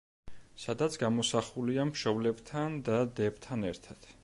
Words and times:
სადაც 0.61 0.95
გამოსახულია 1.03 1.85
მშობლებთან 1.91 2.81
და 2.89 2.99
დებთან 3.21 3.71
ერთად. 3.73 4.13